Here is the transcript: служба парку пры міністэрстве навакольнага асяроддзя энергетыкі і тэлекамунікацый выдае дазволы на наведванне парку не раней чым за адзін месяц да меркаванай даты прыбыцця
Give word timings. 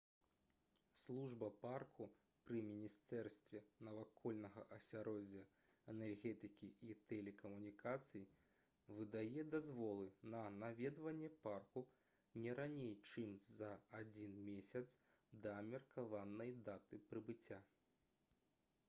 служба 0.99 1.47
парку 1.63 2.05
пры 2.49 2.61
міністэрстве 2.69 3.59
навакольнага 3.87 4.63
асяроддзя 4.77 5.41
энергетыкі 5.93 6.69
і 6.87 6.95
тэлекамунікацый 7.11 8.25
выдае 8.99 9.43
дазволы 9.57 10.07
на 10.35 10.41
наведванне 10.63 11.29
парку 11.45 11.83
не 12.45 12.57
раней 12.61 12.97
чым 13.11 13.35
за 13.51 13.71
адзін 14.01 14.35
месяц 14.49 14.89
да 15.45 15.53
меркаванай 15.71 16.55
даты 16.71 17.03
прыбыцця 17.13 17.59